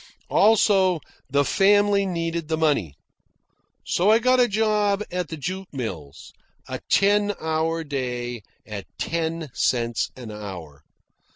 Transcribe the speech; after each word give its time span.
Also, 0.31 0.99
the 1.29 1.45
family 1.45 2.07
needed 2.07 2.47
the 2.47 2.57
money. 2.57 2.95
So 3.83 4.09
I 4.09 4.17
got 4.17 4.39
a 4.39 4.47
job 4.47 5.03
at 5.11 5.27
the 5.29 5.37
jute 5.37 5.67
mills 5.71 6.33
a 6.67 6.79
ten 6.89 7.35
hour 7.39 7.83
day 7.83 8.41
at 8.65 8.87
ten 8.97 9.51
cents 9.53 10.09
an 10.15 10.31
hour. 10.31 10.83